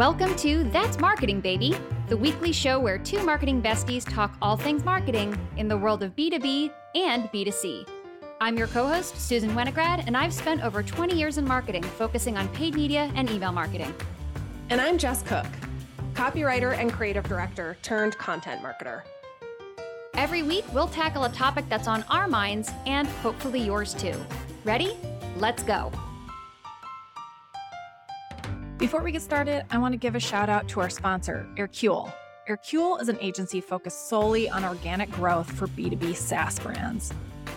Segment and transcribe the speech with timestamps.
[0.00, 1.76] Welcome to That's Marketing, Baby,
[2.08, 6.16] the weekly show where two marketing besties talk all things marketing in the world of
[6.16, 7.86] B2B and B2C.
[8.40, 12.38] I'm your co host, Susan Winograd, and I've spent over 20 years in marketing focusing
[12.38, 13.94] on paid media and email marketing.
[14.70, 15.44] And I'm Jess Cook,
[16.14, 19.02] copywriter and creative director turned content marketer.
[20.14, 24.14] Every week, we'll tackle a topic that's on our minds and hopefully yours too.
[24.64, 24.96] Ready?
[25.36, 25.92] Let's go.
[28.80, 32.10] Before we get started, I want to give a shout out to our sponsor, ércule.
[32.48, 37.12] ércule is an agency focused solely on organic growth for B2B SaaS brands.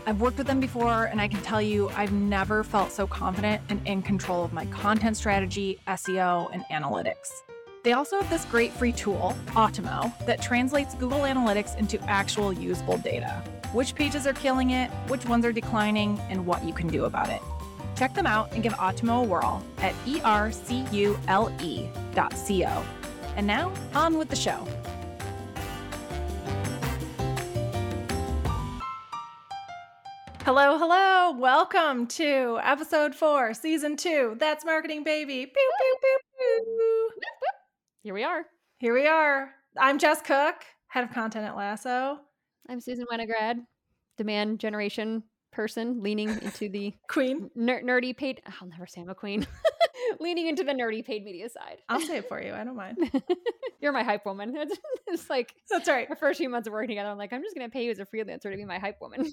[0.06, 3.62] I've worked with them before, and I can tell you I've never felt so confident
[3.70, 7.30] and in control of my content strategy, SEO, and analytics.
[7.86, 12.98] They also have this great free tool, Automo, that translates Google Analytics into actual usable
[12.98, 13.42] data.
[13.72, 17.30] Which pages are killing it, which ones are declining, and what you can do about
[17.30, 17.42] it.
[18.04, 22.86] Check them out and give Automo a whirl at E-R-C-U-L-E dot C-O.
[23.38, 24.68] And now, on with the show.
[30.44, 31.32] Hello, hello.
[31.40, 34.36] Welcome to episode four, season two.
[34.38, 35.46] That's Marketing Baby.
[35.46, 36.20] Pew, pew, pew,
[36.66, 37.10] pew.
[38.02, 38.46] Here we are.
[38.80, 39.50] Here we are.
[39.80, 40.56] I'm Jess Cook,
[40.88, 42.20] head of content at Lasso.
[42.68, 43.60] I'm Susan Winograd,
[44.18, 45.24] demand generation
[45.54, 47.50] person leaning into the Queen.
[47.56, 48.42] ner- nerdy paid.
[48.62, 49.48] I'll never say I'm a queen.
[50.20, 51.78] leaning into the nerdy paid media side.
[51.88, 52.54] I'll say it for you.
[52.54, 52.98] I don't mind.
[53.82, 54.54] You're my hype woman.
[54.58, 56.10] It's, it's like That's right.
[56.10, 57.10] our first few months of working together.
[57.10, 59.00] I'm like, I'm just going to pay you as a freelancer to be my hype
[59.02, 59.26] woman.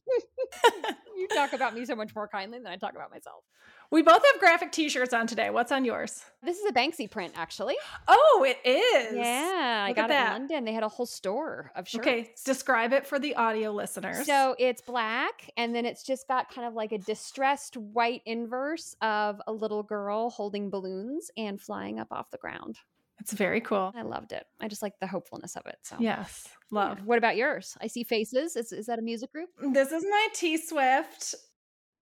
[1.16, 3.44] you talk about me so much more kindly than I talk about myself.
[3.92, 5.50] We both have graphic t shirts on today.
[5.50, 6.22] What's on yours?
[6.44, 7.74] This is a Banksy print, actually.
[8.06, 9.16] Oh, it is.
[9.16, 10.26] Yeah, I got it that.
[10.28, 10.64] in London.
[10.64, 12.06] They had a whole store of shirts.
[12.06, 14.26] Okay, describe it for the audio listeners.
[14.26, 18.94] So it's black, and then it's just got kind of like a distressed white inverse
[19.02, 22.78] of a little girl holding balloons and flying up off the ground.
[23.18, 23.92] it's very cool.
[23.94, 24.46] I loved it.
[24.60, 25.76] I just like the hopefulness of it.
[25.82, 26.54] So Yes, Yeah.
[26.70, 27.04] love.
[27.04, 27.76] What about yours?
[27.80, 28.54] I see faces.
[28.56, 29.50] Is, is that a music group?
[29.60, 31.34] This is my T Swift.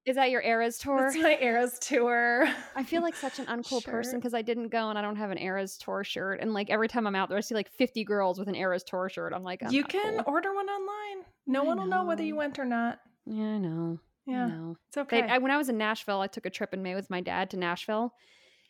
[0.08, 1.02] Is that your Eras tour?
[1.02, 2.48] That's my Eras tour.
[2.76, 5.30] I feel like such an uncool person because I didn't go and I don't have
[5.30, 6.40] an Eras tour shirt.
[6.40, 8.82] And like every time I'm out there, I see like 50 girls with an Eras
[8.84, 9.34] tour shirt.
[9.34, 10.24] I'm like, I'm you can cool.
[10.26, 11.24] order one online.
[11.46, 13.00] No I one will know whether you went or not.
[13.26, 13.98] Yeah, I know.
[14.26, 14.76] I Yeah, know.
[14.88, 15.20] it's okay.
[15.20, 17.20] They, I, when I was in Nashville, I took a trip in May with my
[17.20, 18.14] dad to Nashville,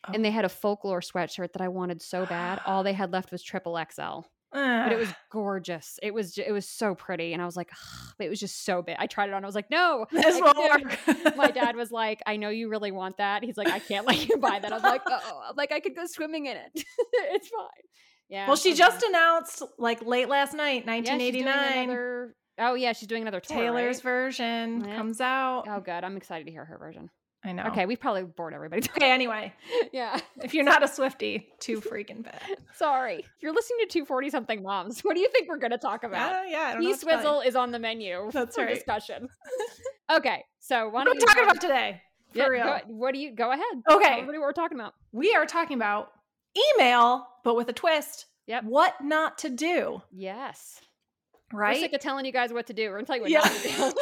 [0.07, 0.11] Oh.
[0.13, 0.33] and they oh.
[0.33, 2.61] had a folklore sweatshirt that I wanted so bad.
[2.65, 4.21] All they had left was triple XL,
[4.51, 5.99] but it was gorgeous.
[6.01, 8.81] It was it was so pretty, and I was like, "Ugh," it was just so
[8.81, 8.95] big.
[8.99, 9.43] I tried it on.
[9.43, 11.35] I was like, no, this I won't work.
[11.37, 13.43] my dad was like, I know you really want that.
[13.43, 14.71] He's like, I can't let you buy that.
[14.71, 16.71] I was like, oh, like I could go swimming in it.
[17.13, 17.67] it's fine.
[18.29, 18.47] Yeah.
[18.47, 18.77] well, she okay.
[18.77, 21.83] just announced like late last night, Yeah, she's doing 1989.
[21.89, 23.57] another- oh yeah, she's doing another tour.
[23.57, 24.03] Taylor's right?
[24.03, 24.95] version Yeah.
[24.97, 25.63] comes out.
[25.67, 26.03] Oh good.
[26.03, 27.09] I'm excited to hear her version.
[27.43, 27.63] I know.
[27.67, 28.81] Okay, we've probably bored everybody.
[28.97, 29.09] Okay.
[29.11, 29.53] Anyway,
[29.93, 30.19] yeah.
[30.43, 32.41] if you're not a Swifty, too freaking bad.
[32.75, 33.25] Sorry.
[33.39, 35.01] You're listening to 240 something moms.
[35.01, 36.31] What do you think we're going to talk about?
[36.31, 36.57] Yeah, yeah.
[36.59, 37.21] I don't know Pea what to tell you.
[37.21, 38.75] Swizzle is on the menu That's for right.
[38.75, 39.29] discussion.
[40.11, 42.01] okay, so why What are we talking about today?
[42.33, 42.63] For Yeah, real.
[42.65, 43.63] go- what do you go ahead?
[43.89, 44.13] Okay.
[44.15, 44.93] everybody what we're talking about.
[45.13, 46.11] We are talking about
[46.75, 48.25] email, but with a twist.
[48.47, 48.65] Yep.
[48.65, 50.81] What not to do, Yes.
[51.53, 51.79] We're right?
[51.79, 52.89] sick of telling you guys what to do.
[52.89, 53.39] We're going to tell you what yeah.
[53.39, 53.99] not to do.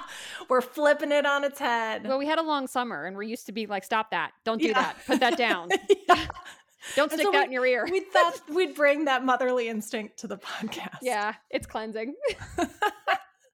[0.48, 2.06] We're flipping it on its head.
[2.06, 4.32] well, we had a long summer and we're used to be like, stop that.
[4.44, 4.74] Don't do Yeah.
[4.74, 4.96] that.
[5.06, 5.68] Put that down.
[6.08, 6.26] Yeah.
[6.96, 7.86] Don't stick so that we- in your ear.
[7.88, 10.98] We thought we'd bring that motherly instinct to the podcast.
[11.00, 12.14] yeah, it's cleansing.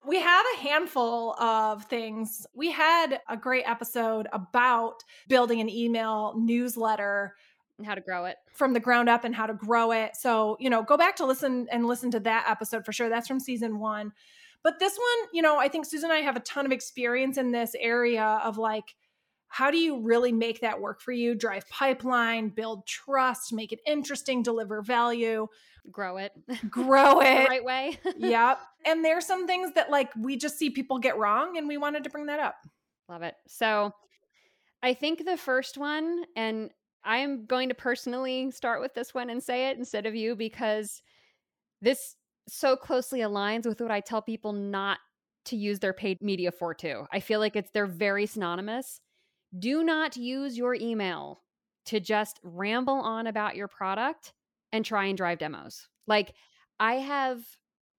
[0.07, 2.47] We have a handful of things.
[2.55, 4.95] We had a great episode about
[5.29, 7.35] building an email newsletter
[7.77, 8.37] and how to grow it.
[8.55, 10.17] from the ground up and how to grow it.
[10.17, 13.11] So, you know, go back to listen and listen to that episode for sure.
[13.11, 14.13] That's from season one.
[14.63, 17.39] But this one, you know, I think Susan and I have a ton of experience
[17.39, 18.95] in this area of like,
[19.49, 21.35] how do you really make that work for you?
[21.35, 25.47] Drive pipeline, build trust, make it interesting, deliver value,
[25.91, 26.33] Grow it
[26.71, 27.49] grow it.
[27.49, 27.99] right way.
[28.19, 28.59] yep.
[28.85, 32.05] And there's some things that like we just see people get wrong and we wanted
[32.05, 32.57] to bring that up.
[33.09, 33.35] Love it.
[33.47, 33.93] So
[34.83, 36.71] I think the first one, and
[37.05, 40.37] I am going to personally start with this one and say it instead of you
[40.37, 41.03] because
[41.81, 42.17] this
[42.49, 44.99] so closely aligns with what I tell people not
[45.47, 47.05] to use their paid media for too.
[47.13, 49.01] I feel like it's they're very synonymous.
[49.59, 51.43] Do not use your email
[51.87, 54.33] to just ramble on about your product
[54.73, 55.89] and try and drive demos.
[56.07, 56.35] Like
[56.79, 57.43] I have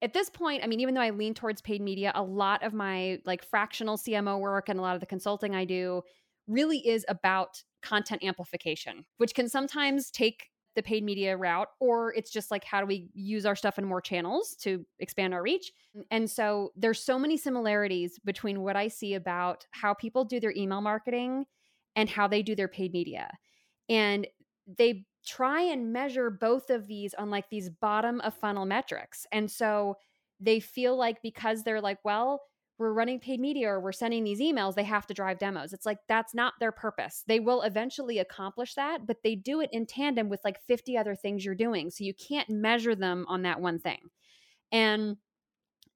[0.02, 2.74] at this point, I mean, even though I lean towards paid media, a lot of
[2.74, 6.04] my like fractional CMO work and a lot of the consulting I do
[6.48, 12.32] really is about content amplification, which can sometimes take the paid media route, or it's
[12.32, 15.72] just like, how do we use our stuff in more channels to expand our reach?
[15.98, 16.04] Mm.
[16.12, 20.54] And so there's so many similarities between what I see about how people do their
[20.56, 21.46] email marketing
[21.96, 23.32] and how they do their paid media.
[23.90, 24.28] And
[24.78, 29.26] they try and measure both of these on like these bottom of funnel metrics.
[29.32, 29.98] And so
[30.40, 32.42] they feel like because they're like, well,
[32.80, 35.74] we're running paid media or we're sending these emails, they have to drive demos.
[35.74, 37.24] It's like that's not their purpose.
[37.28, 41.16] They will eventually accomplish that, but they do it in tandem with like 50 other
[41.16, 41.92] things you're doing.
[41.92, 44.00] So you can't measure them on that one thing.
[44.72, 45.18] And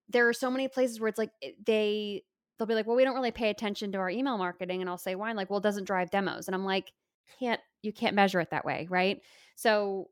[0.09, 2.23] there are so many places where it's like eh, they
[2.57, 4.97] they'll be like, "Well, we don't really pay attention to our email marketing." And I'll
[4.97, 6.91] say, "Why?" Like, "Well, it doesn't drive demos." And I'm like,
[7.39, 9.21] "Can't you can't measure it that way, right?"
[9.55, 10.09] So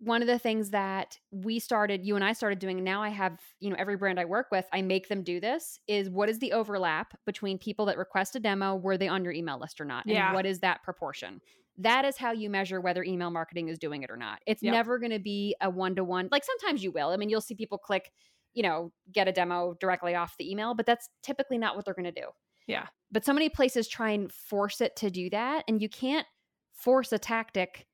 [0.00, 3.40] one of the things that we started you and i started doing now i have
[3.60, 6.38] you know every brand i work with i make them do this is what is
[6.38, 9.84] the overlap between people that request a demo were they on your email list or
[9.84, 10.32] not and Yeah.
[10.32, 11.40] what is that proportion
[11.78, 14.72] that is how you measure whether email marketing is doing it or not it's Yep.
[14.72, 17.78] never going to be a one-to-one like sometimes you will i mean you'll see people
[17.78, 18.10] click
[18.54, 21.94] you know get a demo directly off the email but that's typically not what they're
[21.94, 22.28] going to do
[22.68, 22.86] Yeah.
[23.10, 26.26] but so many places try and force it to do that and you can't
[26.72, 27.87] force a tactic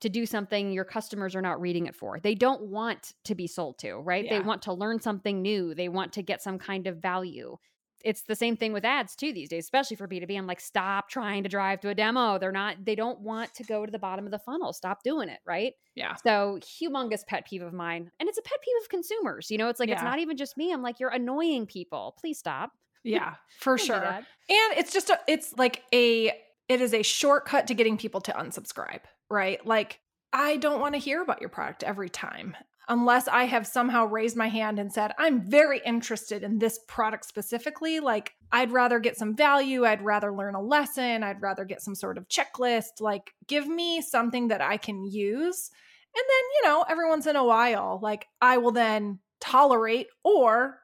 [0.00, 2.20] to do something your customers are not reading it for.
[2.20, 4.28] They don't want to be sold to, right?
[4.28, 5.74] They want to learn something new.
[5.74, 7.56] They want to get some kind of value.
[8.04, 10.38] It's the same thing with ads too these days, especially for B2B.
[10.38, 12.38] I'm like, stop trying to drive to a demo.
[12.38, 14.72] They're not, they don't want to go to the bottom of the funnel.
[14.72, 15.72] Stop doing it, right?
[15.96, 16.14] Yeah.
[16.14, 18.08] So, humongous pet peeve of mine.
[18.20, 19.50] And it's a pet peeve of consumers.
[19.50, 20.72] You know, it's like, it's not even just me.
[20.72, 22.14] I'm like, you're annoying people.
[22.20, 22.70] Please stop.
[23.02, 24.04] Yeah, for sure.
[24.04, 26.32] And it's just a, it's like a
[26.68, 29.64] it is a shortcut to getting people to unsubscribe, right?
[29.66, 30.00] Like
[30.32, 32.56] I don't want to hear about your product every time
[32.88, 37.26] unless I have somehow raised my hand and said I'm very interested in this product
[37.26, 41.82] specifically, like I'd rather get some value, I'd rather learn a lesson, I'd rather get
[41.82, 45.70] some sort of checklist, like give me something that I can use.
[46.16, 50.80] And then, you know, every once in a while, like I will then tolerate or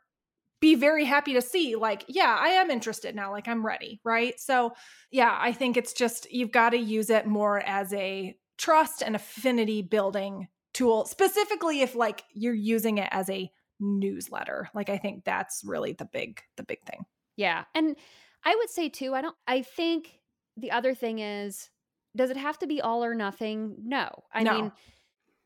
[0.65, 4.41] be very happy to see like yeah i am interested now like i'm ready right
[4.41, 4.73] so
[5.11, 9.15] yeah i think it's just you've got to use it more as a trust and
[9.15, 13.51] affinity building tool specifically if like you're using it as a
[13.81, 17.05] newsletter like i think that's really the big the big thing
[17.37, 17.65] Yeah.
[17.75, 17.97] And
[18.45, 20.21] I would say too, I don't I think
[20.57, 21.71] the other thing is
[22.17, 23.75] does it have to be all or nothing?
[23.83, 24.09] No.
[24.33, 24.53] I No.
[24.55, 24.73] mean,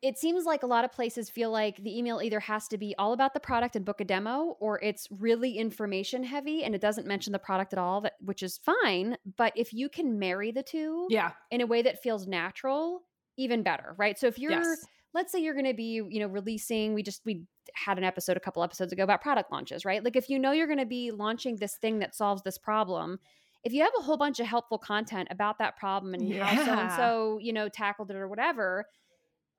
[0.00, 2.94] it seems like a lot of places feel like the email either has to be
[2.98, 6.80] all about the product and book a demo or it's really information heavy and it
[6.80, 10.52] doesn't mention the product at all that which is fine, but if you can marry
[10.52, 11.32] the two yeah.
[11.50, 13.02] in a way that feels natural,
[13.36, 14.18] even better, right?
[14.18, 14.86] So if you're yes.
[15.14, 17.42] let's say you're going to be you know releasing we just we
[17.74, 20.04] had an episode a couple episodes ago about product launches right?
[20.04, 23.18] Like if you know you're going to be launching this thing that solves this problem
[23.64, 26.72] if you have a whole bunch of helpful content about that problem and how so
[26.72, 28.86] and so you know tackled it or whatever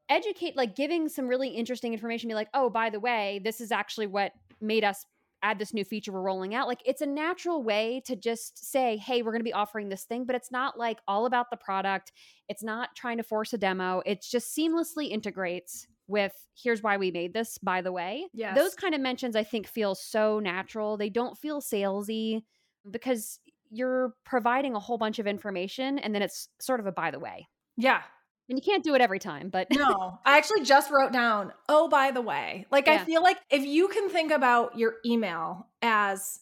[0.10, 3.72] educate like giving some really interesting information be like oh by the way this is
[3.72, 5.06] actually what made us
[5.42, 6.68] add this new feature we're rolling out.
[6.68, 10.04] Like it's a natural way to just say hey we're going to be offering this
[10.04, 12.12] thing but it's not like all about the product.
[12.48, 14.02] It's not trying to force a demo.
[14.06, 18.28] It's just seamlessly integrates with here's why we made this by the way.
[18.34, 18.58] Yes.
[18.58, 20.98] those kind of mentions i think feel so natural.
[20.98, 22.42] They don't feel salesy
[22.90, 23.40] because
[23.72, 27.20] you're providing a whole bunch of information and then it's sort of a by the
[27.20, 27.48] way.
[27.78, 28.02] Yeah
[28.50, 31.88] and you can't do it every time but no, I actually just wrote down, oh,
[31.88, 32.66] by the way.
[32.72, 36.40] Like, I feel like if you can think about your email as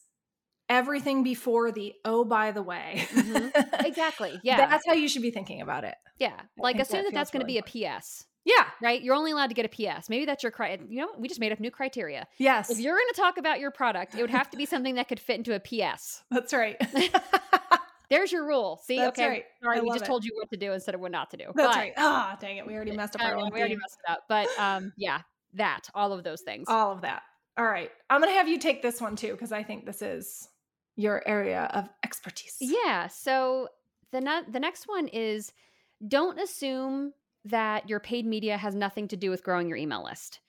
[0.69, 3.85] everything before the oh, by the way, Mhm.
[3.85, 5.95] exactly yeah that's how you should be thinking about it.
[6.19, 8.65] yeah like assume that that that's going to really be a ps Yeah.
[8.81, 11.29] right you're only allowed to get a ps maybe that's your cri- you know we
[11.29, 12.69] just made up new criteria Yes.
[12.69, 15.07] if you're going to talk about your product it would have to be something that
[15.07, 16.75] could fit into a ps that's right.
[18.09, 19.43] There's your rule see That's okay right.
[19.61, 20.07] sorry I we just it.
[20.07, 21.93] took you what to do instead of what not to do That's But- right.
[21.97, 22.65] Ah, dang it.
[22.67, 25.21] We already messed up our own we already messed it up but um yeah
[25.53, 27.23] that all of those things All of that.
[27.57, 27.89] All right.
[28.09, 30.47] I'm going to have you take this one too, because I think this is
[30.95, 32.55] your area of expertise.
[32.59, 33.07] Yeah.
[33.07, 33.69] So
[34.11, 35.53] the ne- the next one is
[36.07, 37.13] don't assume
[37.45, 40.39] that your paid media has nothing to do with growing your email list.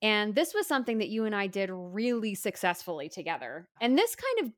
[0.00, 3.68] And this was something that you and I did really successfully together.
[3.82, 4.52] And this kind of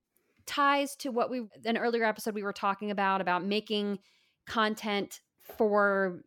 [0.47, 3.99] ties to what we an earlier episode we were talking about about making
[4.47, 5.21] content
[5.57, 6.23] for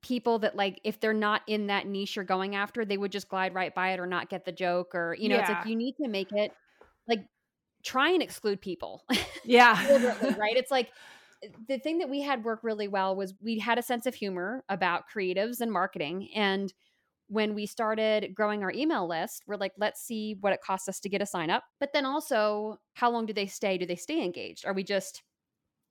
[0.00, 3.28] people that like if they're not in that niche you're going after they would just
[3.28, 5.76] glide right by it or not get the joke or you know it's like you
[5.76, 6.50] need to make it
[7.06, 7.24] like
[7.84, 9.04] try and exclude people
[9.44, 9.74] Yeah.
[10.38, 10.56] right?
[10.56, 10.90] It's like
[11.42, 14.14] eh, the thing that we had work really well was we had a sense of
[14.14, 16.28] humor about creatives and marketing.
[16.34, 16.72] And
[17.32, 21.00] when we started growing our email list, we're like, let's see what it costs us
[21.00, 21.64] to get a sign up.
[21.80, 23.78] But then also, how long do they stay?
[23.78, 24.66] Do they stay engaged?
[24.66, 25.22] Are we just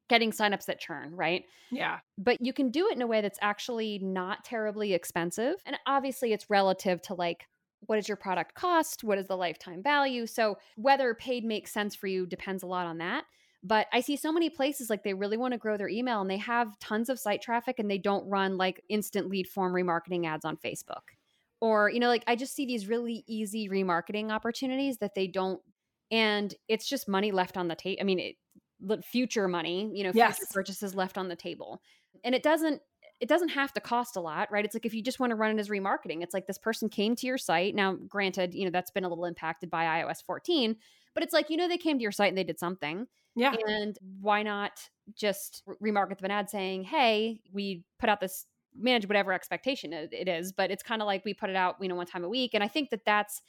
[0.08, 1.44] getting signups that churn, right?
[1.72, 1.98] yeah.
[2.20, 5.56] but you can do it in a way that's actually not terribly expensive.
[5.66, 7.48] And obviously, it's relative to like,
[7.88, 9.04] what is your product cost?
[9.04, 10.28] What is the lifetime value?
[10.28, 13.24] So, whether paid makes sense for you depends a lot on that.
[13.64, 16.30] But I see so many places like they really want to grow their email and
[16.30, 20.28] they have tons of site traffic and they don't run like instant lead form remarketing
[20.28, 21.16] ads on Facebook.
[21.62, 25.62] Or, you know, like I just see these really easy remarketing opportunities that they don't,
[26.10, 28.00] and it's just money left on the table.
[28.02, 30.52] I mean, it, future money, you know, future Yes.
[30.52, 31.82] purchases left on the table.
[32.24, 32.82] And it doesn't
[33.20, 34.66] it doesn't have to cost a lot, right?
[34.66, 36.90] It's like if you just want to run it as remarketing, it's like this person
[36.90, 37.76] came to your site.
[37.76, 40.76] Now, granted, you know, that's been a little impacted by iOS 14,
[41.14, 43.06] but it's like, you know, they came to your site and they did something.
[43.36, 43.54] Yeah.
[43.68, 48.48] And why not just re- remarket them an ad saying, hey, we put out this
[48.78, 51.76] manage whatever expectation it, it is, but it's kind of like we put it out,
[51.82, 52.52] you know, one time a week.
[52.54, 53.42] And I think that that's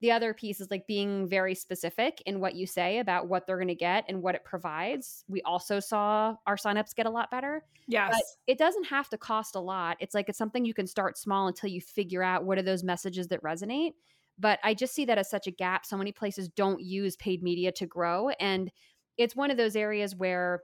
[0.00, 3.58] the other piece is like being very specific in what you say about what they're
[3.58, 5.24] going to get and what it provides.
[5.28, 7.64] We also saw our signups get a lot better.
[7.86, 8.12] Yes.
[8.14, 8.22] But
[8.52, 9.98] it doesn't have to cost a lot.
[10.00, 12.82] It's like it's something you can start small until you figure out what are those
[12.82, 13.92] messages that resonate.
[14.38, 15.84] But I just see that as such a gap.
[15.84, 18.30] So many places don't use paid media to grow.
[18.40, 18.72] And
[19.18, 20.62] it's one of those areas where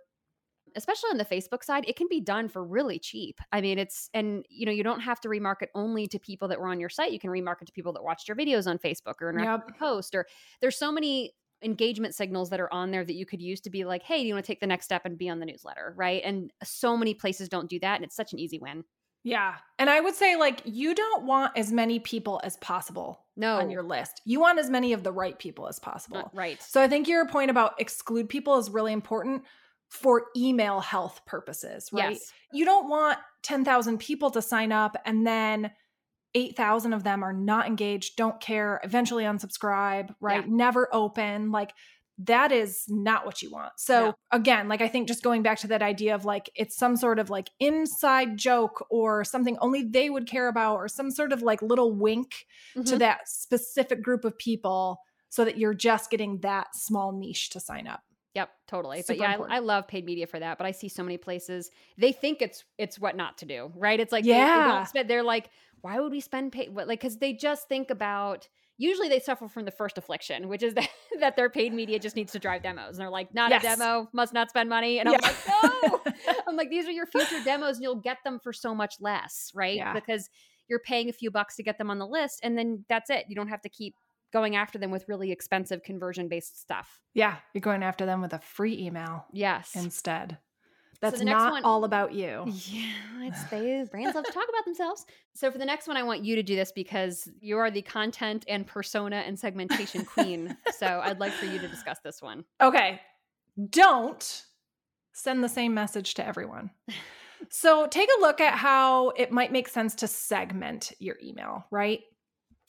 [0.77, 3.41] especially on the Facebook side, it can be done for really cheap.
[3.53, 6.61] I mean, it's and you know, you don't have to remarket only to people that
[6.61, 7.13] were on your site.
[7.13, 9.79] You can remarket to people that watched your videos on Facebook or in Yep.
[9.79, 10.27] post or
[10.61, 13.85] there's so many engagement signals that are on there that you could use to be
[13.85, 15.95] like, hey, do you want to take the next step and be on the newsletter?
[15.97, 16.21] Right.
[16.25, 17.97] And so many places don't do that.
[17.97, 18.85] And it's such an easy win.
[19.25, 19.55] Yeah.
[19.79, 23.57] And I would say, like, you don't want as many people as possible No.
[23.57, 24.21] on your list.
[24.25, 26.19] You want as many of the right people as possible.
[26.19, 26.63] Uh, right.
[26.63, 29.43] So I think your point about exclude people is really important
[29.91, 32.11] for email health purposes, right?
[32.13, 32.33] Yes.
[32.53, 35.71] You don't want 10,000 people to sign up and then
[36.35, 40.45] 8,000 of them are not engaged, don't care, eventually unsubscribe, right?
[40.45, 40.53] Yeah.
[40.55, 41.51] Never open.
[41.51, 41.73] Like
[42.19, 43.73] that is not what you want.
[43.77, 44.15] So No.
[44.33, 47.19] again, like I think just going back to that idea of like it's some sort
[47.19, 51.43] of like inside joke or something only they would care about or some sort of
[51.43, 52.99] like little wink to Mhm.
[52.99, 57.87] that specific group of people so that you're just getting that small niche to sign
[57.87, 58.01] up.
[58.37, 59.03] Yep, totally.
[59.03, 59.37] Super but yeah.
[59.49, 60.59] I, I love paid media for that.
[60.59, 63.99] But I see so many places they think it's it's what not to do, right?
[63.99, 64.85] It's like they- they, Yeah.
[64.85, 65.11] spend.
[65.11, 65.51] They're like,
[65.81, 66.69] why would we spend pay?
[66.69, 68.47] What like because they just think about.
[68.79, 70.89] Usually they suffer from the first affliction, which is that
[71.21, 73.63] that their paid media just needs to drive demos, and they're like, not Yes.
[73.65, 74.99] a demo, must not spend money.
[75.01, 75.27] And I'm Yeah.
[75.27, 76.01] like, no.
[76.47, 79.51] I'm like, these are your future demos, and you'll get them for so much less,
[79.55, 79.77] right?
[79.77, 79.95] Yeah.
[79.95, 80.29] Because
[80.69, 83.25] you're paying a few bucks to get them on the list, and then that's it.
[83.29, 83.95] You don't have to keep
[84.41, 87.01] going after them with really expensive conversion based stuff.
[87.15, 89.73] Yeah, you're going after them with a free email Yes.
[89.75, 90.39] instead.
[91.01, 92.45] That's next not one- all about you.
[92.71, 95.05] Yeah, it's they brands love to talk about themselves.
[95.35, 97.83] So for the next one, I want you to do this because you are the
[97.83, 100.57] content and persona and segmentation queen.
[100.77, 102.45] so I'd like for you to discuss this one.
[102.61, 103.01] Okay.
[103.71, 104.45] Don't
[105.13, 106.71] send the same message to everyone.
[107.51, 112.01] So take a look at how it might make sense to segment your email, right?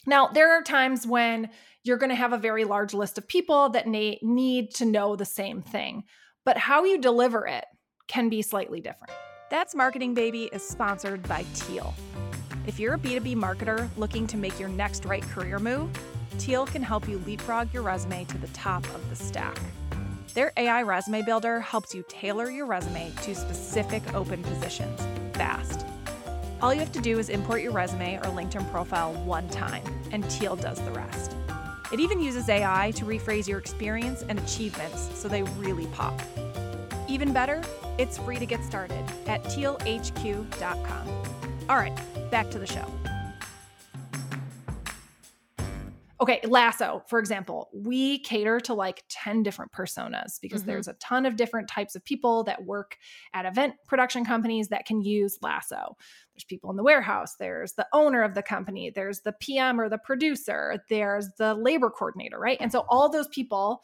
[0.07, 1.49] Now, there are times when
[1.83, 5.25] you're going to have a very large list of people that need to know the
[5.25, 6.05] same thing,
[6.45, 7.65] but how you deliver it
[8.07, 9.13] can be slightly different.
[9.51, 11.93] That's Marketing Baby is sponsored by Teal.
[12.65, 15.89] If you're a B2B marketer looking to make your next right career move,
[16.37, 19.59] Teal can help you leapfrog your resume to the top of the stack.
[20.33, 25.01] Their AI resume builder helps you tailor your resume to specific open positions
[25.33, 25.85] fast.
[26.61, 30.27] All you have to do is import your resume or LinkedIn profile one time, and
[30.29, 31.35] Teal does the rest.
[31.91, 36.19] It even uses AI to rephrase your experience and achievements so they really pop.
[37.07, 37.61] Even better,
[37.99, 41.07] it's free to get started at tealhq.com.
[41.69, 41.95] All right,
[42.31, 42.91] back to the show.
[46.19, 50.65] Okay, Lasso, for example, we cater to like 10 different personas because Mhm.
[50.65, 52.97] there's a ton of different types of people that work
[53.35, 55.95] at event production companies that can use Lasso.
[56.37, 59.89] There's people in the warehouse, there's the owner of the company, there's the PM or
[59.89, 62.59] the producer, there's the labor coordinator, right?
[62.61, 62.87] And so mm-hmm.
[62.91, 63.81] all those people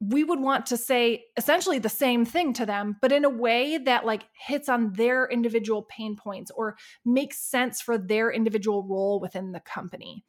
[0.00, 3.78] we would want to say essentially the same thing to them but in a way
[3.78, 9.18] that like hits on their individual pain points or makes sense for their individual role
[9.18, 10.24] within the company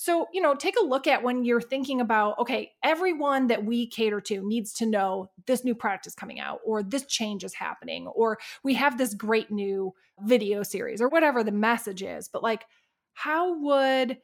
[0.00, 3.86] so, you know, take a look at when you're thinking about, okay, everyone that we
[3.86, 7.52] cater to needs to know this new product is coming out, or this change is
[7.52, 12.28] happening, or we have this great new video series, or whatever the message is.
[12.28, 12.64] But, like,
[13.12, 14.16] how would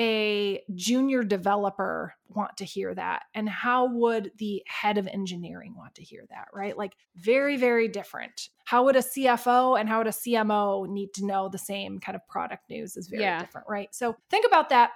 [0.00, 3.24] a junior developer want to hear that?
[3.34, 6.74] And how would the head of engineering want to hear that, right?
[6.74, 8.48] Like, very, very different.
[8.64, 12.16] How would a CFO and how would a CMO need to know the same kind
[12.16, 13.40] of product news is very Yeah.
[13.40, 13.94] different, right?
[13.94, 14.92] So, think about that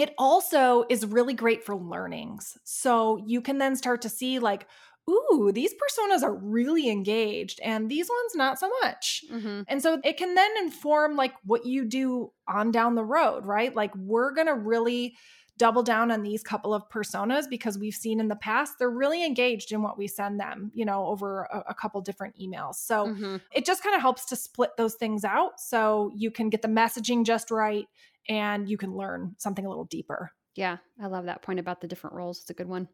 [0.00, 2.56] it also is really great for learnings.
[2.64, 4.66] So you can then start to see, like,
[5.08, 9.24] ooh, these personas are really engaged and these ones not so much.
[9.32, 9.62] Mm-hmm.
[9.66, 13.74] And so it can then inform like what you do on down the road, right?
[13.74, 15.14] Like we're going to really
[15.56, 19.24] double down on these couple of personas because we've seen in the past they're really
[19.24, 22.74] engaged in what we send them, you know, over a, a couple different emails.
[22.74, 23.36] So Mm-hmm.
[23.52, 26.68] it just kind of helps to split those things out so you can get the
[26.68, 27.86] messaging just right
[28.28, 30.32] and you can learn something a little deeper.
[30.54, 32.40] Yeah, I love that point about the different roles.
[32.40, 32.88] It's a good one.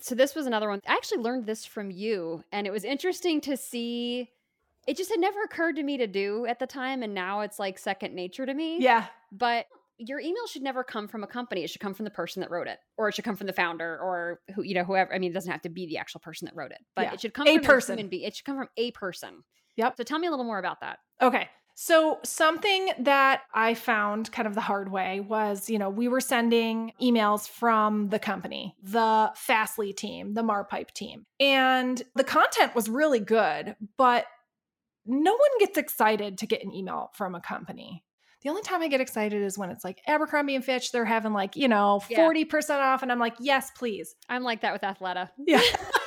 [0.00, 0.80] So this was another one.
[0.86, 4.30] I actually learned this from you, and it was interesting to see.
[4.86, 7.58] It just had never occurred to me to do at the time, and now it's
[7.58, 8.78] like second nature to me.
[8.80, 9.06] Yeah.
[9.32, 9.66] But
[9.98, 11.64] your email should never come from a company.
[11.64, 13.52] It should come from the person that wrote it, or it should come from the
[13.52, 15.14] founder, or who you know, whoever.
[15.14, 17.14] I mean, it doesn't have to be the actual person that wrote it, but Yeah.
[17.14, 17.94] it should come A from person.
[17.94, 18.22] A human being.
[18.24, 19.44] It should come from a person.
[19.76, 19.96] Yep.
[19.96, 20.98] So tell me a little more about that.
[21.20, 21.48] Okay.
[21.76, 26.20] So, something that I found kind of the hard way was, you know, we were
[26.20, 32.88] sending emails from the company, the Fastly team, the Marpipe team, and the content was
[32.88, 34.26] really good, but
[35.04, 38.04] no one gets excited to get an email from a company.
[38.42, 41.32] The only time I get excited is when it's like Abercrombie and Fitch, they're having
[41.32, 43.02] like, you know, 40% off.
[43.02, 44.14] And I'm like, yes, please.
[44.28, 45.30] I'm like that with Athleta.
[45.38, 45.62] Yeah.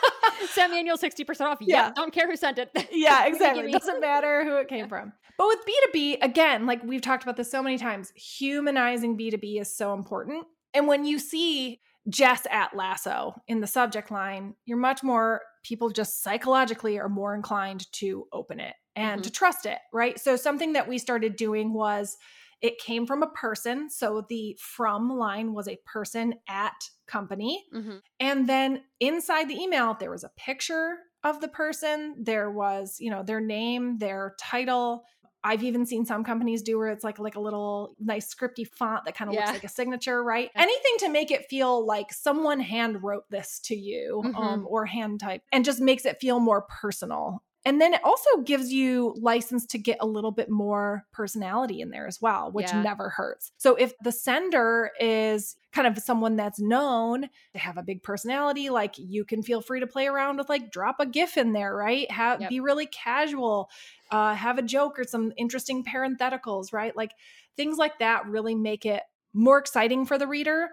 [0.50, 1.58] Send me annual 60% off.
[1.62, 1.88] Yeah.
[1.88, 1.92] Yeah.
[1.96, 2.70] Don't care who sent it.
[2.92, 3.70] Yeah, exactly.
[3.70, 5.14] It doesn't matter who it came from.
[5.38, 9.76] But with B2B, again, like we've talked about this so many times, humanizing B2B is
[9.76, 10.46] so important.
[10.74, 11.80] And when you see
[12.10, 17.36] Jess at Lasso in the subject line, you're much more, people just psychologically are more
[17.36, 19.34] inclined to open it and to mm-hmm.
[19.34, 20.20] trust it, right?
[20.20, 22.18] So something that we started doing was
[22.62, 23.90] it came from a person.
[23.90, 26.74] So the from line was a person at
[27.08, 27.66] company.
[27.74, 28.02] Mhm.
[28.20, 32.16] And then inside the email, there was a picture of the person.
[32.24, 35.04] There was, you know, their name, their title.
[35.44, 39.06] I've even seen some companies do where it's like like a little nice scripty font
[39.06, 39.42] that kind of Yeah.
[39.42, 40.52] looks like a signature, right?
[40.56, 40.62] Yeah.
[40.64, 44.36] Anything to make it feel like someone hand wrote this to you Mhm.
[44.36, 47.44] um, or hand typed and just makes it feel more personal.
[47.68, 51.90] And then it also gives you license to get a little bit more personality in
[51.90, 52.82] there as well, which Yeah.
[52.82, 53.52] never hurts.
[53.58, 58.70] So if the sender is kind of someone that's known to have a big personality,
[58.70, 61.76] like you can feel free to play around with like drop a gif in there,
[61.76, 62.10] right?
[62.10, 62.50] Have Yep.
[62.50, 63.70] be really casual,
[64.12, 66.96] uh, have a joke or some interesting parentheticals, right?
[66.96, 67.12] Like
[67.58, 70.70] things like that really make it more exciting for the reader.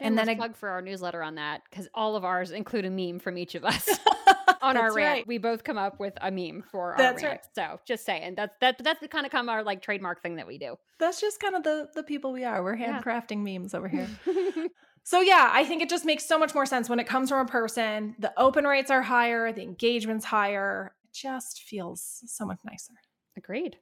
[0.00, 2.90] And then I- plug for our newsletter on that because all of ours include a
[2.90, 3.86] meme from each of us
[4.62, 4.96] on our rant.
[4.96, 5.26] right.
[5.26, 7.40] We both come up with a meme for our That's rant.
[7.54, 10.46] So just saying that's that that's the kind of come our like trademark thing that
[10.46, 10.76] we do.
[10.98, 12.62] That's just kind of the the people we are.
[12.62, 13.00] We're Yeah.
[13.00, 14.08] handcrafting memes over here.
[15.04, 17.38] So yeah, I think it just makes so much more sense when it comes from
[17.40, 18.14] a person.
[18.18, 20.92] The open rates are higher, the engagement's higher.
[21.02, 22.92] It just feels so much nicer.
[23.34, 23.78] Agreed.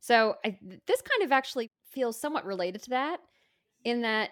[0.00, 3.20] So I, this kind of actually feels somewhat related to that
[3.84, 4.30] in that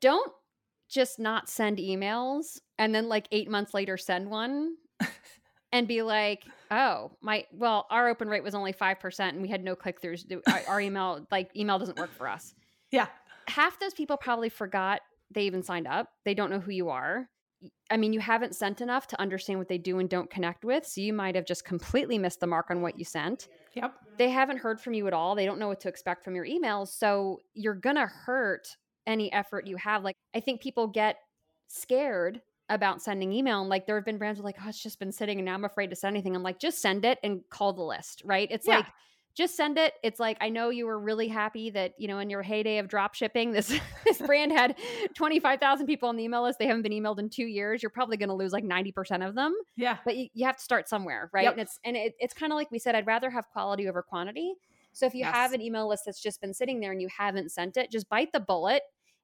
[0.00, 0.32] don't
[0.90, 4.74] just not send emails and then like eight months later send one
[5.72, 9.64] and be like, oh, my, well, our open rate was only 5% and we had
[9.64, 10.24] no click throughs.
[10.46, 12.54] Our, our email, like, email doesn't work for us.
[12.90, 13.06] Yeah.
[13.48, 16.08] Half those people probably forgot they even signed up.
[16.24, 17.28] They don't know who you are.
[17.90, 20.84] I mean, you haven't sent enough to understand what they do and don't connect with.
[20.86, 23.94] So you might have just completely missed the mark on what you sent Yep.
[24.18, 25.34] they haven't heard from you at all.
[25.34, 26.88] They don't know what to expect from your emails.
[26.88, 30.02] So you're going to hurt any effort you have.
[30.02, 31.16] Like, I think people get
[31.68, 33.60] scared about sending email.
[33.60, 35.64] And like, there have been brands like, oh, it's just been sitting and now I'm
[35.64, 36.34] afraid to send anything.
[36.34, 38.48] I'm like, just send it and call the list, right?
[38.50, 38.76] It's Yeah.
[38.76, 38.86] like,
[39.34, 39.94] just send it.
[40.02, 42.86] It's like I know you were really happy that you know in your heyday of
[42.86, 43.68] drop shipping, this
[44.04, 44.76] this brand had
[45.14, 46.58] twenty five thousand people on the email list.
[46.58, 47.82] They haven't been emailed in two years.
[47.82, 49.96] You're probably going to lose like ninety percent of them Yeah.
[50.04, 51.52] but you, you have to start somewhere right Yep.
[51.52, 54.02] and it's and it, it's kind of like we said i'd rather have quality over
[54.02, 54.52] quantity
[54.92, 55.34] so if you Yes.
[55.34, 58.10] have an email list that's just been sitting there and you haven't sent it just
[58.10, 58.82] bite the bullet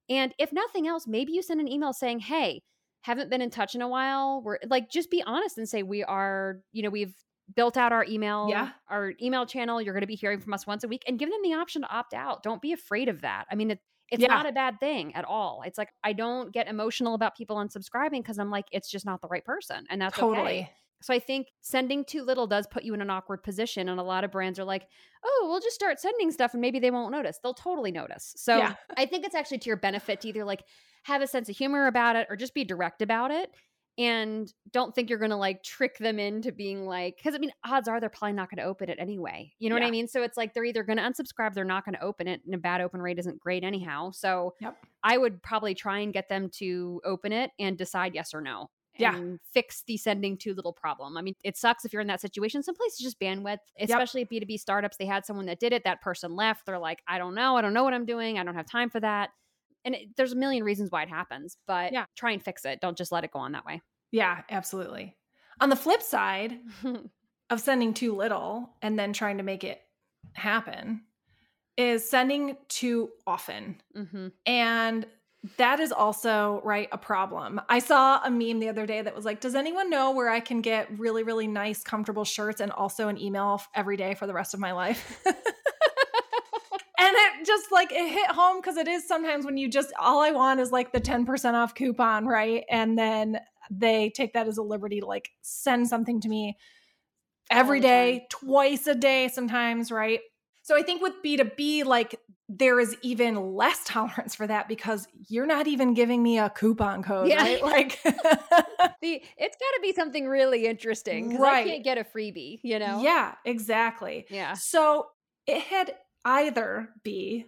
[0.09, 2.62] and if nothing else maybe you send an email saying hey
[3.02, 6.02] haven't been in touch in a while we're like just be honest and say we
[6.04, 7.14] are you know we've
[7.56, 8.70] built out our email Yeah.
[8.90, 11.30] our email channel you're going to be hearing from us once a week and give
[11.30, 13.78] them the option to opt out don't be afraid of that i mean it,
[14.11, 14.28] it's Yeah.
[14.28, 18.20] not a bad thing at all it's like i don't get emotional about people unsubscribing
[18.22, 20.40] because i'm like it's just not the right person and that's totally.
[20.40, 23.88] okay so I think sending too little does put you in an awkward position.
[23.88, 24.87] And a lot of brands are like,
[25.24, 27.38] oh, we'll just start sending stuff and maybe they won't notice.
[27.42, 28.34] They'll totally notice.
[28.37, 28.74] So Yeah.
[28.96, 30.64] I think it's actually to your benefit to either like
[31.04, 33.50] have a sense of humor about it or just be direct about it.
[33.96, 37.50] And don't think you're going to like trick them into being like, because I mean,
[37.64, 39.52] odds are they're probably not going to open it anyway.
[39.58, 40.06] You know what I mean?
[40.06, 42.54] So it's like they're either going to unsubscribe, they're not going to open it, and
[42.54, 44.12] a bad open rate isn't great anyhow.
[44.12, 44.76] So Yep.
[45.02, 48.70] I would probably try and get them to open it and decide yes or no
[48.98, 49.14] Yeah.
[49.14, 51.16] and fix the sending too little problem.
[51.16, 52.62] I mean, it sucks if you're in that situation.
[52.62, 54.96] Some places just bandwidth, especially at B2B startups.
[54.96, 56.66] They had someone that did it, that person left.
[56.66, 57.56] They're like, I don't know.
[57.56, 58.38] I don't know what I'm doing.
[58.38, 59.30] I don't have time for that.
[59.84, 62.06] And it, there's a million reasons why it happens, but Yeah.
[62.16, 62.80] try and fix it.
[62.80, 63.80] Don't just let it go on that way.
[64.11, 65.16] Yeah, absolutely.
[65.61, 66.58] On the flip side
[67.50, 69.80] of sending too little and then trying to make it
[70.34, 71.02] happen
[71.76, 73.80] is sending too often.
[73.94, 75.06] hmm And
[75.57, 77.61] that is also right a problem.
[77.68, 80.40] I saw a meme the other day that was like, "Does anyone know where I
[80.40, 84.35] can get really really nice comfortable shirts and also an email every day for the
[84.35, 85.37] rest of my life?" and
[86.98, 90.33] it just like it hit home cuz it is sometimes when you just all I
[90.33, 92.64] want is like the 10% off coupon, right?
[92.68, 93.38] And then
[93.70, 96.59] they take that as a liberty to like send something to me
[97.51, 100.20] every day, twice a day sometimes, right?
[100.62, 105.46] So I think with B2B, like there is even less tolerance for that because you're
[105.46, 107.42] not even giving me a coupon code, yeah.
[107.42, 107.62] right?
[107.62, 108.12] Like the
[109.37, 111.66] it's got to be something really interesting because right.
[111.66, 113.02] I can't get a freebie, you know?
[113.02, 114.26] Yeah, exactly.
[114.30, 114.54] Yeah.
[114.54, 115.08] So
[115.46, 117.46] it had either be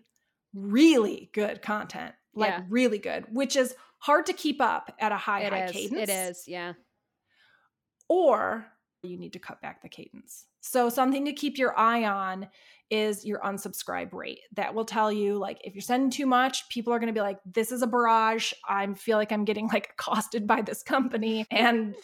[0.55, 2.63] really good content, like yeah.
[2.69, 5.73] really good, which is hard to keep up at a high, it high is.
[5.73, 6.03] cadence.
[6.03, 6.73] It is, yeah.
[8.09, 8.67] Or
[9.03, 10.47] you need to cut back the cadence.
[10.61, 12.49] So, something to keep your eye on
[12.91, 14.41] is your unsubscribe rate.
[14.55, 17.23] That will tell you, like, if you're sending too much, people are going to be
[17.23, 18.53] like, this is a barrage.
[18.69, 21.95] I feel like I'm getting like accosted by this company and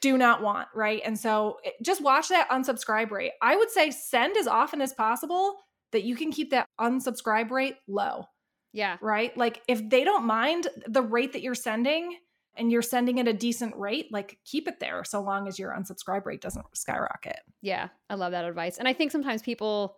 [0.00, 1.00] do not want, right?
[1.04, 3.32] And so, just watch that unsubscribe rate.
[3.40, 5.56] I would say send as often as possible
[5.92, 8.26] that you can keep that unsubscribe rate low.
[8.72, 8.96] Yeah.
[9.00, 9.36] Right.
[9.36, 12.16] Like, if they don't mind the rate that you're sending,
[12.56, 15.70] and you're sending at a decent rate, like keep it there so long as your
[15.70, 17.38] unsubscribe rate doesn't skyrocket.
[17.62, 18.78] Yeah, I love that advice.
[18.78, 19.96] And I think sometimes people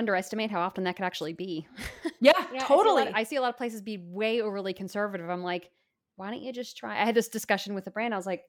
[0.00, 1.66] underestimate how often that could actually be.
[2.22, 3.02] Yeah, you know, totally.
[3.02, 5.30] I see, of, I see, a lot of places be way overly conservative.
[5.30, 5.70] I'm like,
[6.16, 7.00] why don't you just try?
[7.00, 8.12] I had this discussion with the brand.
[8.12, 8.42] I was like,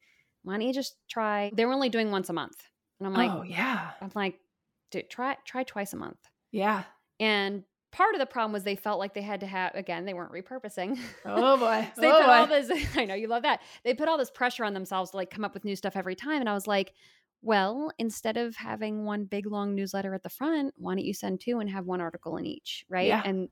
[0.44, 1.52] why don't you just try?
[1.56, 2.58] They were only doing once a month.
[3.00, 3.92] And I'm like, oh, yeah.
[4.02, 4.40] I'm like,
[4.92, 6.18] dude, try, try twice a month.
[6.52, 6.84] Yeah.
[7.18, 10.14] And part of the problem was they felt like they had to have again they
[10.14, 12.32] weren't repurposing oh boy so they oh put boy.
[12.32, 15.18] all this i know you love that they put all this pressure on themselves to
[15.18, 16.94] like come up with new stuff every time and i was like
[17.42, 21.40] well instead of having one big long newsletter at the front why don't you send
[21.40, 23.22] two and have one article in each right yeah.
[23.26, 23.50] and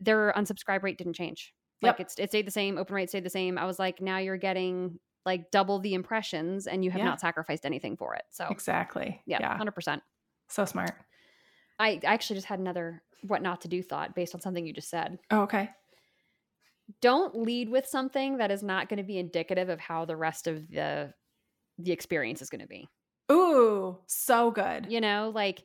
[0.00, 2.00] their unsubscribe rate didn't change like yep.
[2.00, 4.36] it's it stayed the same open rate stayed the same i was like now you're
[4.36, 7.04] getting like double the impressions and you have yeah.
[7.04, 10.00] not sacrificed anything for it so exactly yeah, yeah 100%
[10.48, 10.94] so smart
[11.78, 14.90] I actually just had another what not to do thought based on something you just
[14.90, 15.18] said.
[15.30, 15.70] Oh, okay.
[17.00, 20.46] Don't lead with something that is not going to be indicative of how the rest
[20.46, 21.12] of the
[21.78, 22.88] the experience is going to be.
[23.30, 24.86] Ooh, so good.
[24.90, 25.64] You know, like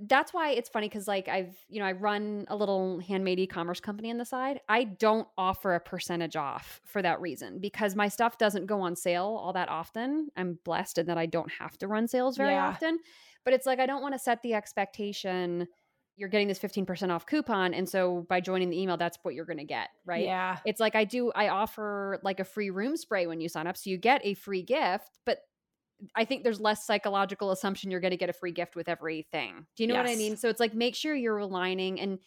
[0.00, 3.80] that's why it's funny because like I've, you know, I run a little handmade e-commerce
[3.80, 4.60] company on the side.
[4.68, 8.94] I don't offer a percentage off for that reason because my stuff doesn't go on
[8.94, 10.28] sale all that often.
[10.36, 12.68] I'm blessed in that I don't have to run sales very yeah.
[12.68, 13.00] often.
[13.44, 15.66] But it's like I don't want to set the expectation
[16.18, 19.44] you're getting this 15% off coupon and so by joining the email that's what you're
[19.44, 22.96] going to get right yeah it's like i do i offer like a free room
[22.96, 25.38] spray when you sign up so you get a free gift but
[26.14, 29.66] i think there's less psychological assumption you're going to get a free gift with everything
[29.76, 30.06] do you know yes.
[30.06, 32.18] what i mean so it's like make sure you're aligning and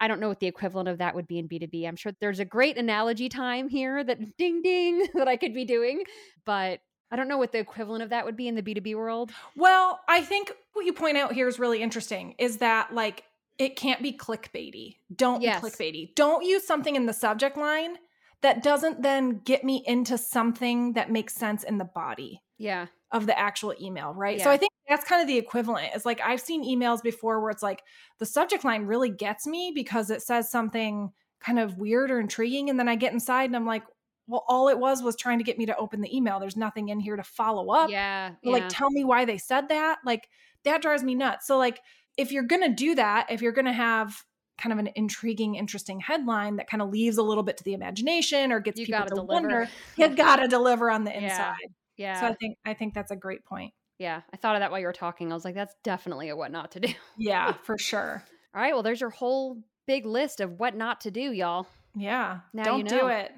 [0.00, 1.86] I don't know what the equivalent of that would be in B2B.
[1.86, 5.64] I'm sure there's a great analogy time here that ding ding that I could be
[5.64, 6.02] doing,
[6.44, 6.80] but
[7.12, 9.30] I don't know what the equivalent of that would be in the B2B world.
[9.54, 13.22] Well, I think what you point out here is really interesting is that like
[13.58, 14.96] it can't be clickbaity.
[15.14, 15.60] Don't yes.
[15.60, 16.14] be clickbaity.
[16.16, 17.96] Don't use something in the subject line
[18.40, 22.42] that doesn't then get me into something that makes sense in the body.
[22.58, 22.86] Yeah.
[23.10, 24.38] Of the actual email, right?
[24.38, 24.44] Yeah.
[24.44, 25.90] So I think that's kind of the equivalent.
[25.94, 27.82] it's like I've seen emails before where it's like
[28.18, 32.70] the subject line really gets me because it says something kind of weird or intriguing
[32.70, 33.82] and then I get inside and I'm like,
[34.28, 36.38] well, all it was was trying to get me to open the email.
[36.40, 37.90] There's nothing in here to follow up.
[37.90, 38.32] Yeah.
[38.44, 39.98] Like tell me why they said that.
[40.04, 40.28] Like
[40.64, 41.46] that drives me nuts.
[41.46, 41.80] So like
[42.16, 44.22] if you're going to do that, if you're going to have
[44.58, 47.72] kind of an intriguing, interesting headline that kind of leaves a little bit to the
[47.72, 49.32] imagination or gets you people to deliver.
[49.32, 51.56] wonder, you got to deliver on the inside.
[52.02, 52.20] Yeah.
[52.20, 53.72] So I think I think that's a great point.
[53.98, 55.30] Yeah, I thought of that while you were talking.
[55.30, 56.92] I was like, that's definitely a what not to do.
[57.16, 58.22] yeah, for sure.
[58.54, 61.66] All right, well, there's your whole big list of what not to do, y'all.
[61.94, 62.40] Yeah.
[62.52, 63.00] Now Don't you know.
[63.00, 63.32] do it.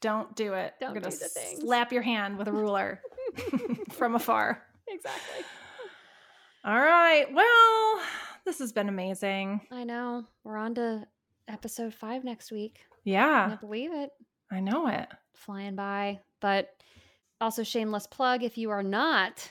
[0.00, 0.74] Don't do it.
[0.80, 1.60] Don't We're gonna do the thing.
[1.60, 3.00] Slap your hand with a ruler
[3.92, 4.62] from afar.
[4.88, 5.44] Exactly.
[6.64, 7.26] All right.
[7.32, 8.00] Well,
[8.44, 9.60] this has been amazing.
[9.70, 10.24] I know.
[10.42, 11.06] We're on to
[11.48, 12.80] episode five next week.
[13.04, 13.44] Yeah.
[13.44, 14.10] I can't believe it.
[14.50, 15.08] I know it.
[15.34, 16.20] Flying by.
[16.40, 16.68] But
[17.42, 19.50] also, shameless plug if you are not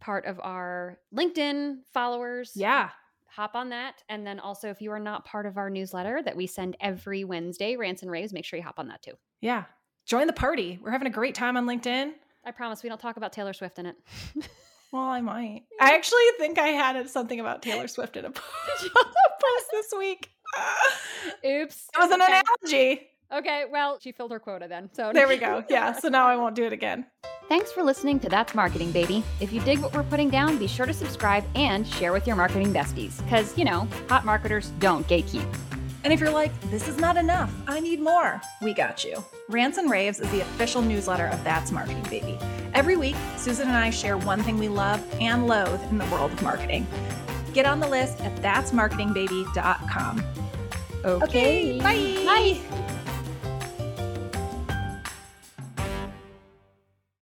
[0.00, 2.52] part of our LinkedIn followers.
[2.54, 2.90] Yeah.
[3.28, 4.02] Hop on that.
[4.08, 7.24] And then also, if you are not part of our newsletter that we send every
[7.24, 9.12] Wednesday, Rants and Raves, make sure you hop on that too.
[9.40, 9.64] Yeah.
[10.06, 10.78] Join the party.
[10.80, 12.12] We're having a great time on LinkedIn.
[12.44, 13.96] I promise we don't talk about Taylor Swift in it.
[14.92, 15.64] Well, I might.
[15.80, 20.30] I actually think I had something about Taylor Swift in a post this week.
[21.44, 21.88] Oops.
[21.94, 23.08] It was an analogy.
[23.32, 24.88] Okay, well, she filled her quota then.
[24.92, 25.64] So there we go.
[25.68, 27.06] Yeah, so now I won't do it again.
[27.48, 29.22] Thanks for listening to That's Marketing, baby.
[29.40, 32.34] If you dig what we're putting down, be sure to subscribe and share with your
[32.36, 33.22] marketing besties.
[33.24, 35.46] Because, you know, hot marketers don't gatekeep.
[36.02, 39.24] And if you're like, this is not enough, I need more, we got you.
[39.48, 42.38] Rants and Raves is the official newsletter of That's Marketing Baby.
[42.74, 46.32] Every week, Susan and I share one thing we love and loathe in the world
[46.32, 46.86] of marketing.
[47.54, 50.24] Get on the list at that'smarketingbaby.com.
[51.04, 51.24] Okay.
[51.24, 52.24] Okay, bye.
[52.24, 52.82] Bye.